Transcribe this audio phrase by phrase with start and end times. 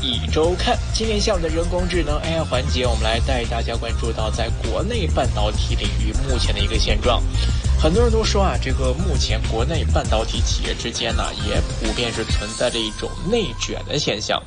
[0.00, 0.78] 一周看。
[0.94, 7.22] 今天下午的人工智能 AI 环节，我们来带大家关注到在国内半导体领域目前的一个现状。
[7.78, 14.42] 很多人都说啊，这个目前国内半导体企业之间呢，也普遍是存在着一种内卷的现象。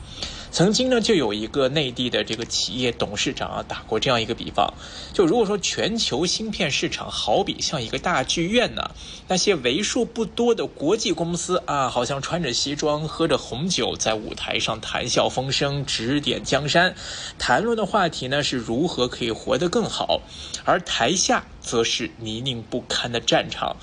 [0.52, 4.74] 曾经呢，就有一个内地的这个企业董事长啊，打过这样一个比方：
[5.14, 8.92] 就如果说全球芯片市场好比像一个大剧院呢，
[9.28, 16.96] 那些为数不多的国际公司啊，好像穿着西装、喝着红酒，在舞台上谈笑风生、指点江山，
[17.38, 20.22] 谈论的话题呢是如何可以活得更好，
[20.66, 21.46] 而台下。
[21.62, 23.78] 则是泥泞不堪的战场，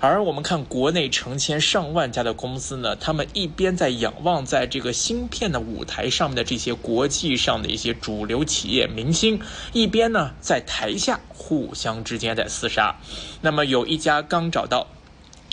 [0.00, 9.40] 而我们看国内成千上万家的公司呢，他们一边在仰望在这个芯片的舞台上面的这些国际上的一些主流企业明星，
[9.72, 12.96] 一边呢在台下互相之间在厮杀。
[13.40, 14.86] 那么有一家刚找到。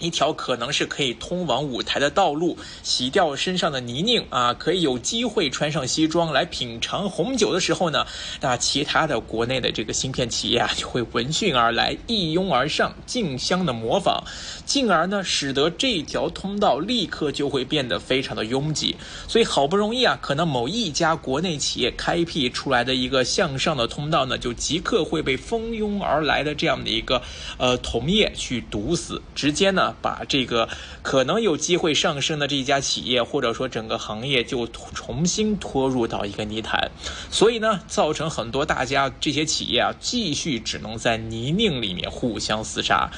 [0.04, 8.06] 一条可能是可以通往舞台的道路，洗掉身上的泥泞啊，可以有机会穿上西装来品尝红酒的时候呢，
[8.42, 14.22] 那其他的国内的这个芯片企业啊就会闻讯而来，一拥而上，竞相的模仿，
[14.66, 18.98] 进而呢使得这条通道立刻就会变得非常的拥挤。
[19.30, 27.22] 所以好不容易啊，可能某一家国内企业开辟出来的一个向上的通道呢，就即刻会被蜂拥而来的这样的一个
[27.58, 29.93] 呃同业去堵死，直接呢。
[30.02, 30.68] 把这个
[31.02, 36.92] 可能有机会上升的这一家企业，或者说整个行业，就重新拖入到一个泥潭，
[37.30, 43.12] 所以呢，造成很多大家这些企业啊，继续只能在泥泞里面互相厮杀。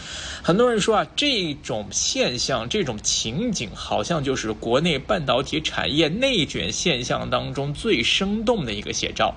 [0.43, 9.35] 很多人说啊，这种现象、这种情景，好像就是国内半导体产业内卷现象当中最生动的一个写照。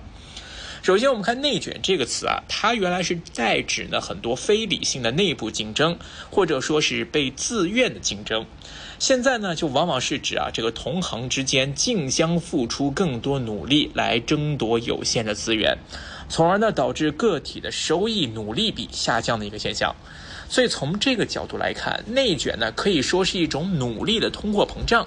[0.88, 5.98] 首先，我们看“内卷”这个词啊，它原来是在指呢很多非理性的内部竞争，
[6.30, 8.46] 或者说是被自愿的竞争。
[8.98, 15.76] 现在呢，就往往是指啊这个同行之间竞相付出更多努力来争夺有限的资源，
[16.30, 19.94] 从而呢导致个体的收益努力比下降的一个现象。
[20.48, 25.06] 所以从这个角度来看，内卷呢可以说是一种努力的通货膨胀。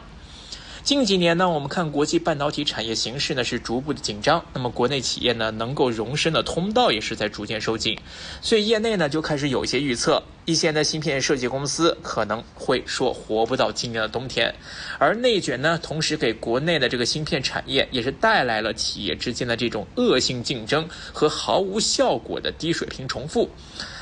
[0.83, 7.95] 近几年呢，我们看国际半导体产业形势呢是逐步的紧张，那么国内企业呢能够容身的通道也是在逐渐收紧，
[8.41, 14.53] 所以业内呢就开始有一些预测，一些的芯片设计公司可能会说活不到今年的冬天，
[14.97, 23.47] 而内卷呢，同时给国内的这个芯片产业也是带来了企业之间的这种恶性竞争和毫无效果的低水平重复。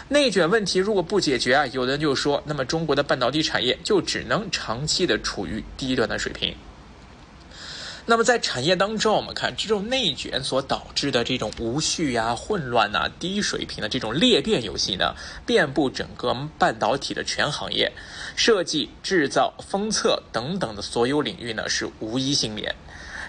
[0.08, 6.56] 内卷问题如果不解决啊，有的人就说，那么中国的半导体产业就只能长期的处于低端的水平。
[8.06, 15.14] 那么在产业当中，我们看这种内卷所导致的这种无序呀、混乱呐、低水平的这种裂变游戏呢，
[15.46, 17.92] 遍布整个半导体的全行业，
[18.36, 22.76] 设计、制造、封测等等的所有领域呢是无一幸免。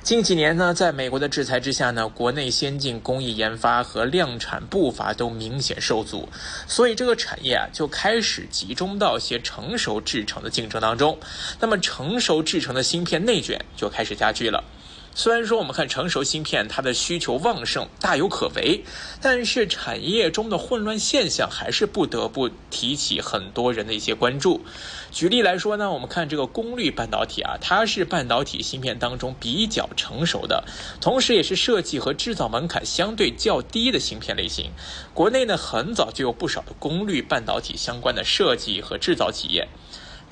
[0.02, 6.26] 近几年呢，在美国的制裁之下呢，国内先进工艺研发和量产步伐都明显受阻，
[6.66, 11.18] 所以这个产业啊就开始集中到一些成熟制程的竞争当中，
[11.60, 14.64] 那么成熟制程的芯片内卷就开始加剧了。
[15.12, 18.84] 虽然说我们看成熟芯片它的需求旺盛，大有可为，
[19.21, 24.65] 但是产业中的混乱现象还是不得不提起很多人的一些关注。
[25.10, 30.65] 举例来说呢，我们看这个功率半导体啊，它是半导体芯片当中比较成熟的，
[31.00, 34.71] 同时也是设计和制造门槛相对较低的芯片类型。
[35.12, 39.69] 国内呢，很早就有不少的功率半导体相关的设计和制造企业。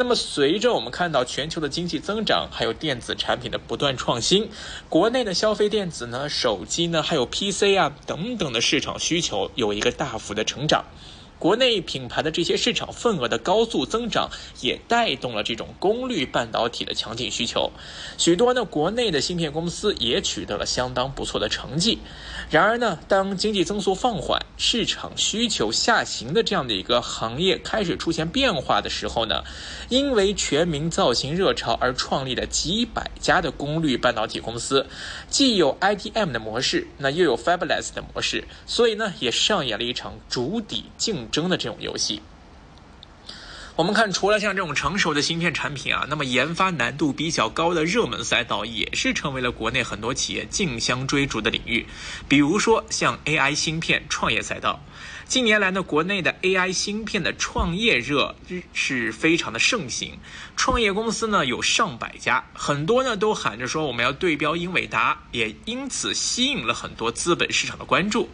[0.01, 4.49] 那么，随着我们看到全球的经济增长，还有电子产品的不断创新，
[4.89, 10.85] 国内的消费电子呢、手机呢，还有 PC 啊等等的市场需求有一个大幅的成长。
[11.39, 14.29] 国内品牌的这些市场份额的高速增长，
[14.61, 17.71] 也带动了这种功率半导体的强劲需求。
[18.17, 21.99] 许多呢国内的芯片公司也取得了相当不错的成绩。
[22.51, 29.45] 然而呢，当经济增速放缓、市场需求下行的这样的一个行业开始出现变化的时候呢，
[29.89, 34.87] 因为全民造型热潮而创立的几百家的功率半导体公司，
[35.29, 41.28] 既有 IDM 的模式，那又有 Fabless 的模式，所以呢，也上演了一场主底竞。
[41.31, 42.23] 争的这种游戏，
[43.77, 51.87] 我们看，除了像这种成熟的芯片产品啊，那么研发难度比较高的热门赛道，也是成为了国内很多企业竞相追逐的领域。
[52.27, 54.85] 比如说像 AI 芯片创业赛道，
[55.27, 58.35] 近年来呢，国内的 AI 芯片的创业热
[58.73, 60.19] 是非常的盛行，
[60.57, 68.29] 创业公司呢有上百家，很多呢都喊着说我们要对标英伟达，也因此吸引了很多资本市场的关注。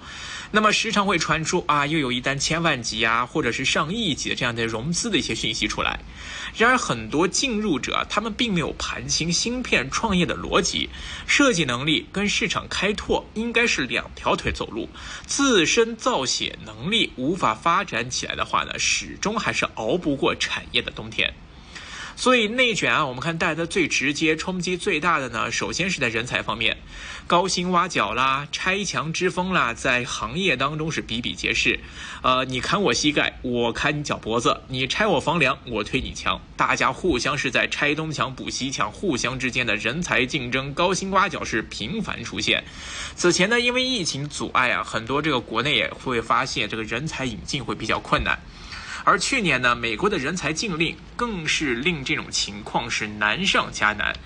[0.55, 5.99] 那么时常会传出啊，又有一单千万级啊，或者是上亿级的这样的融资的一些讯息出来。
[6.57, 10.89] 然而，很多进入者他们并没有盘清芯片创业的逻辑，
[11.27, 14.89] 设计能力跟市场开拓应该是两条腿走路。
[15.27, 21.35] 自身造血能力无法发展起来的话呢，始终还是熬不过产业的冬天。
[22.17, 26.77] 所以内卷啊，我们看带的最直接冲击最大的呢，首先是在人才方面，
[27.27, 31.81] 高薪挖角啦、拆墙之风啦，在行业当中是比比皆是。
[32.23, 36.41] 呃，你砍我膝盖，我砍你脚脖子；你拆我房梁，我推你墙。
[36.57, 42.65] 大家互相是在拆东墙补西墙，互相之间的人才竞争、高薪挖角是频繁出现。
[43.17, 48.39] 此前呢，因为疫情阻碍啊，很多这个国内也会发现这个人才引进会比较困难。
[49.05, 54.17] 而去年呢，美国的人才禁令更是令这种情况是难上加难。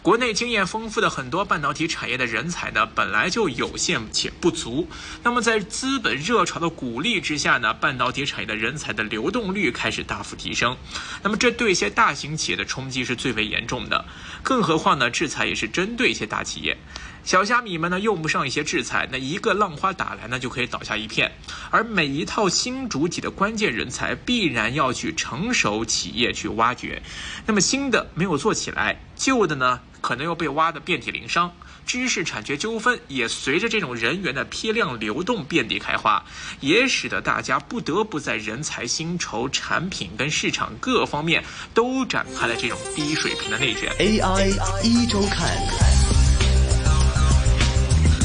[0.00, 4.88] 国内经验丰富的很多半导体产业的人才呢，本来就有限且不足。
[5.22, 10.76] 那么在资本热潮的鼓励之下呢，半导体产业的人才的流动率开始大幅提升。
[11.22, 14.04] 那么这对一些大型企业的冲击是最为严重的。
[14.42, 16.76] 更何况呢，制裁也是针对一些大企业。
[17.24, 21.32] 小虾米们呢用不上一些制裁，那一个浪花打来呢就可以倒下一片。
[21.70, 27.02] 而每一套新主体的关键人才，必然要去成熟企业去挖掘。
[27.46, 31.52] 那么新的没有做起来，旧的呢可能又被挖得遍体鳞伤。
[31.84, 36.24] 知识产权纠纷也随着这种人员的批量流动遍地开花，
[36.60, 41.42] 也使得大家不得不在人才、薪酬、产品跟市场各方面
[41.74, 43.92] 都展开了这种低水平的内卷。
[43.98, 44.50] AI
[44.84, 46.01] 一周看。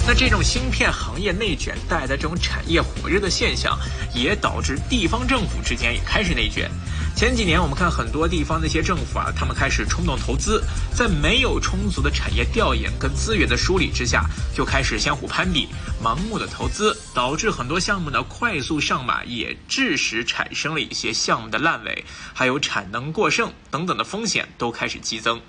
[0.07, 3.77] 那这种芯片行业内卷带来的这种产业火热的现象，
[4.13, 6.71] 也导致地方政府之间也开始内卷。
[7.13, 10.63] 前几年我们看很多地方的一些政府啊，他们开始冲动投资，
[10.95, 14.24] 在没有充足的产业调研跟资源的梳理之下，
[14.56, 15.68] 就开始相互攀比，
[16.01, 25.42] 盲目的投资，导致很多项目呢快速上马，也致使产生了一些项目的烂尾，还有产能过剩等等的风险都开始激增。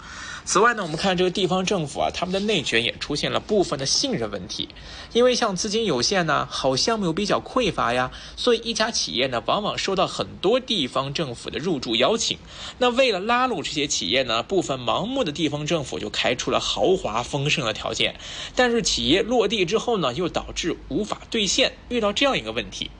[0.44, 4.68] 此外呢，我们看这个地方政府啊，他们的内卷也出现了部分的信任问题，
[5.12, 12.38] 因为像资金有限呢，好项目又比较匮乏呀，所以一家企业呢，往往收到很多地方政府的入驻邀请。
[12.78, 18.16] 那为了拉拢这些企业呢，部分盲目的地方政府就开出了豪华丰盛的条件，
[18.54, 22.90] 但是企业落地之后呢，又导致无法兑现，遇到这样一个问题。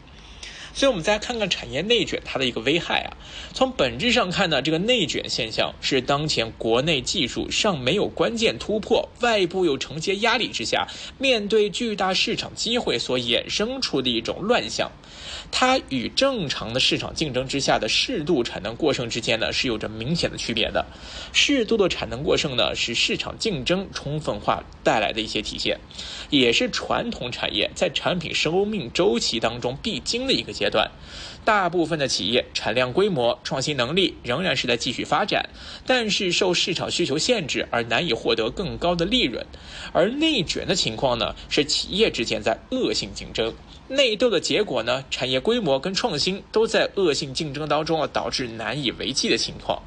[0.74, 3.16] 所以，我们再看看产业内卷它的一个危害啊。
[3.52, 10.86] 从本质上看呢，这个内卷现象是当前国内技术尚没有关键突破，外部有承接压力之下，
[11.18, 14.90] 面对巨大市场机会所衍生出的一种乱象。
[15.50, 20.84] 它与正常的市场竞争之下的适度产能过剩之间呢，是有着明显的区别的。
[21.32, 25.78] 适度的产能过剩呢，是市场竞争充分化带来的一些体现，
[26.28, 30.90] 也是传统产业在产品生命周期当中必经的一个阶段。
[31.44, 35.48] 大部分的企业产量规模、创新能力仍然是在继续发展，
[35.86, 39.46] 但是受市场需求限制而难以获得更高的利润。
[39.92, 43.54] 而内卷的情况呢，是企业之间在恶性竞争。
[43.88, 49.80] 内斗的结果呢，产业规模跟创新都在恶性竞争当中啊，导致难以为继的情况。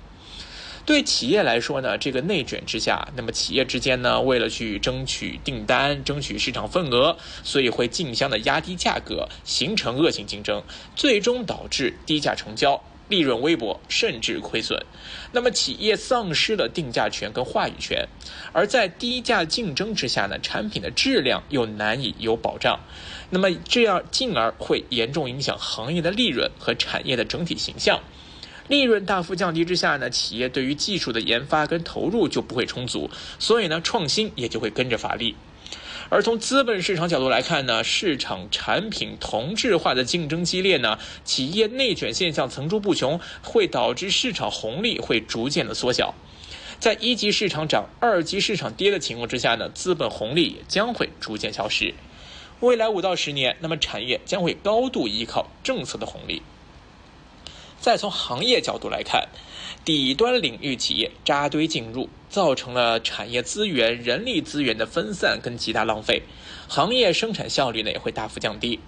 [0.85, 10.63] 对企业来说呢，这个内卷之下，那么企业之间呢，为了去争取订单、争取市场份额，所以会竞相的压低价格，形成恶性竞争，
[10.95, 14.83] 最终导致低价成交，利润微薄，甚至亏损。
[15.31, 18.07] 那么企业丧失了定价权跟话语权，
[18.51, 22.79] 而在低价竞争之下呢，产品的质量又难以有保障。
[23.29, 28.01] 那么这样进而会严重影响行业的利润和产业的整体形象，
[28.71, 35.35] 利润大幅降低之下呢，企业对于技术的研发跟投入就不会充足，所以呢，创新也就会跟着乏力。
[36.07, 46.15] 而从资本市场角度来看呢，市场产品同质化的竞争激烈呢，企业内卷现象层出不穷，会导致市场红利会逐渐的缩小，
[46.79, 51.93] 在一级市场涨、二级市场跌的情况之下呢，资本红利也将会逐渐消失。
[52.61, 56.41] 未来五到十年，那么产业将会高度依靠政策的红利。
[57.81, 59.27] 再从行业角度来看，
[59.83, 66.21] 底端领域企业扎堆进入，造成了产业资源、人力资源的分散跟极大浪费，
[66.69, 68.79] 行业生产效率呢也会大幅降低。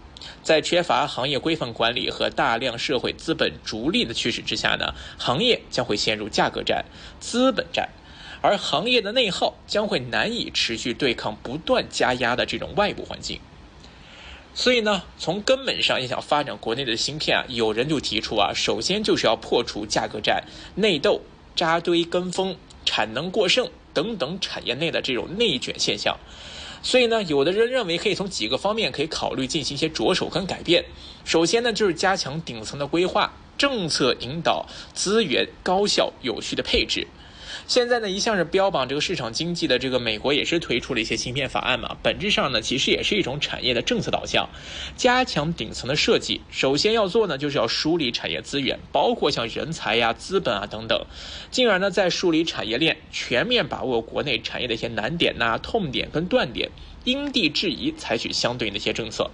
[0.43, 6.85] 在缺乏行业规范管理和大量社会资本逐利的驱使之下呢，行业将会陷入价格战、
[7.19, 7.89] 资本战，
[8.41, 13.39] 而行业的内耗将会难以持续对抗不断加压的这种外部环境。
[14.55, 20.43] 所以呢，从根本上要想发展国内的芯片啊，有人就提出啊，首先就是要破除价格战、
[20.75, 21.21] 内斗、
[21.55, 22.55] 扎堆跟风、
[22.85, 26.17] 产能过剩等等产业内的这种内卷现象。
[26.83, 30.85] 所以呢，有的人认为可以从几个方面可以考虑进行一些着手跟改变。
[31.25, 37.07] 首先呢，就是加强顶层的规划，政策引导资源高效有序的配置。
[37.65, 44.49] 现在呢，一向是标榜这个市场经济的这个美国也是推出了一些芯片法案嘛，本质上呢，其实也是一种产业的政策导向，
[44.95, 46.41] 加强顶层的设计。
[46.49, 51.05] 首先要做呢，就是要梳理产业资源，包括像人才呀、资本啊等等，
[51.51, 56.69] 进而呢再梳理产业链，全面把握国内产业的一些难点呐、痛点跟断点。
[57.03, 59.31] 因地制宜采取相对应的一些政策，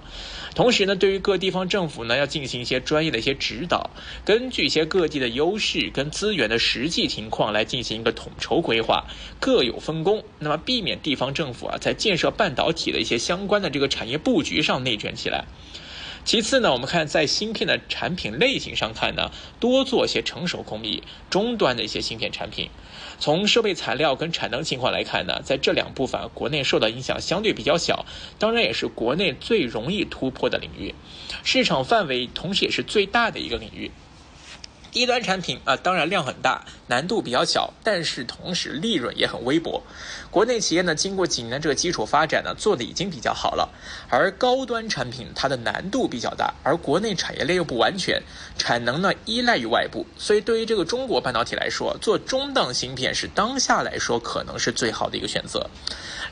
[0.55, 3.91] 同时呢，对于各地方政府呢，要进行一些专业的一些指导，
[4.25, 9.05] 根据一些各地的优势跟资源的实际情况来进行一个统筹规划，
[9.39, 15.45] 各有分工，那么避免地方政府啊在建设半导体的一些相关的这个产业布局上内卷起来。
[16.25, 22.69] 其次呢，我们看在芯片的产品类型上看呢，多做些成熟工艺、终端的一些芯片产品。
[23.19, 28.05] 从设备材料跟产能情况来看呢，在这两部分国内受到影响相对比较小，
[28.37, 30.95] 当然也是国内最容易突破的领域，
[31.43, 33.91] 市场范围同时也是最大的一个领域。
[34.91, 39.83] 低端产品啊，当然量很大，难度比较小，但是同时利润也很微薄。
[40.31, 43.69] 国内企业呢，经过几年这个基础发展呢，做的已经比较好了。
[44.09, 48.21] 而高端产品它的难度比较大，而国内产业链又不完全，
[48.57, 55.69] 产能呢依赖于外部，所以对于这个中国半导体来说，做中档芯片是当下来说可能是最好的一个选择。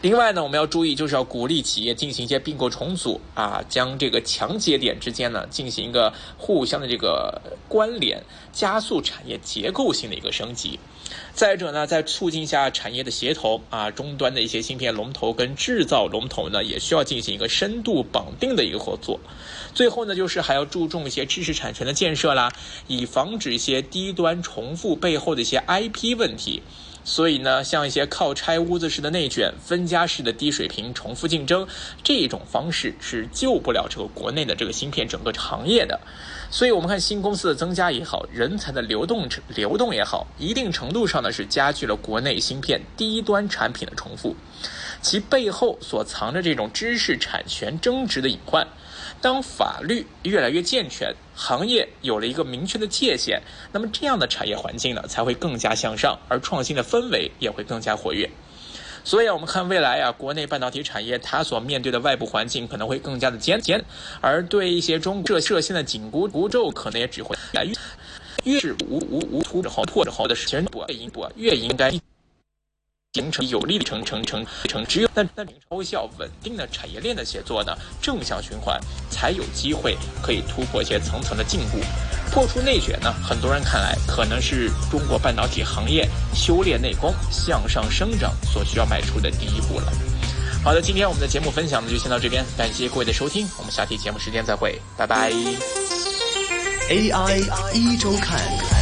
[0.01, 8.21] 另外呢，我们要注意，就是要鼓励企业进行一些并购重组啊，将这个强节点之间呢进行一个互相的这个关联，
[8.53, 10.79] 加速产业结构性的一个升级。
[11.33, 19.19] 再者呢，在促进下产业的协同啊，终端的一些芯片龙头跟制造龙头呢，也需要进行一个深度绑定的一个合作。
[19.73, 22.51] 最后呢，就是还要注重一些知识产权的建设啦，
[22.87, 26.61] 以防止一些低端重复背后的一些 IP 问题。
[27.09, 31.65] 所以呢，像一些靠拆屋子式的内卷、分家式的低水平重复竞争，
[32.03, 36.01] 这种方式是救不了这个国内的这个芯片整个行业的。
[36.51, 44.35] 所以，我们看新公司的增加也好，人才的流动流动也好，一定程度上呢是加剧了国内芯片低端产品的重复，
[45.01, 48.67] 其背后所藏着这种知识产权争执的隐患。
[49.21, 53.39] 当法律越来越健全，行业有了一个明确的界限，
[53.71, 58.27] 那么这样的产业环境呢才会更加向上，而创新的氛围也会更加活跃。
[59.03, 63.85] 所以啊，我们看未来啊，国内半导体产业它所面对的外部环境可能会更加的艰艰，
[64.19, 67.71] 而对一些中国设设现的紧箍箍咒，可能也只会越
[68.43, 71.93] 越是无无无突破破之后的时间不应不越应该。
[73.17, 81.81] 形成有力的成成成成，只有那那高效稳定的产业链的协作呢，正向循环才有机会可以突破一些层层的禁锢，
[82.31, 83.11] 破除内卷呢。
[83.27, 89.91] 很多人看来可能是中国半导体行业修炼内功、向上生长所需要迈出的第一步了。
[90.63, 95.31] 好的，今天我们的节目分享呢就先到这边，感谢各位的收听，我们下期节目时间再会，拜拜。
[96.91, 98.76] AI 一周看。